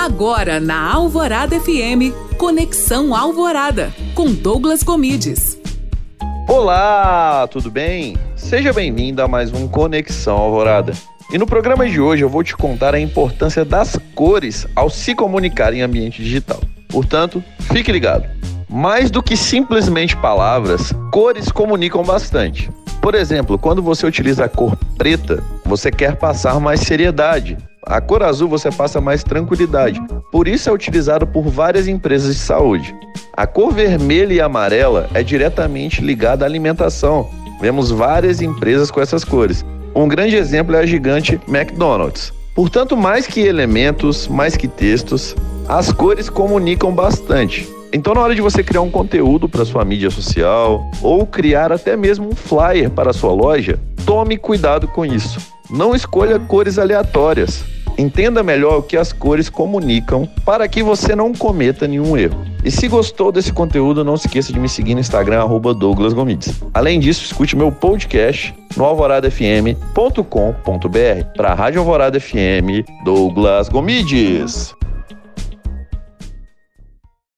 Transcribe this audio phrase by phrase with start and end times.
[0.00, 5.60] Agora na Alvorada FM, Conexão Alvorada, com Douglas Comides.
[6.48, 8.16] Olá, tudo bem?
[8.34, 10.94] Seja bem-vindo a mais um Conexão Alvorada.
[11.30, 15.14] E no programa de hoje eu vou te contar a importância das cores ao se
[15.14, 16.62] comunicar em ambiente digital.
[16.88, 18.24] Portanto, fique ligado.
[18.70, 22.70] Mais do que simplesmente palavras, cores comunicam bastante.
[23.02, 28.22] Por exemplo, quando você utiliza a cor preta, você quer passar mais seriedade, a cor
[28.22, 30.00] azul você passa mais tranquilidade.
[30.30, 32.94] Por isso é utilizado por várias empresas de saúde.
[33.34, 37.28] A cor vermelha e amarela é diretamente ligada à alimentação.
[37.60, 39.64] Vemos várias empresas com essas cores.
[39.94, 42.32] Um grande exemplo é a gigante McDonald's.
[42.54, 45.34] Portanto, mais que elementos, mais que textos,
[45.68, 47.68] as cores comunicam bastante.
[47.92, 51.96] Então, na hora de você criar um conteúdo para sua mídia social ou criar até
[51.96, 55.38] mesmo um flyer para sua loja, tome cuidado com isso.
[55.70, 57.64] Não escolha cores aleatórias.
[57.96, 62.44] Entenda melhor o que as cores comunicam para que você não cometa nenhum erro.
[62.64, 66.12] E se gostou desse conteúdo, não se esqueça de me seguir no Instagram, arroba Douglas
[66.12, 66.60] Gomides.
[66.74, 74.74] Além disso, escute meu podcast no alvoradafm.com.br para a Rádio Alvorada FM, Douglas Gomides.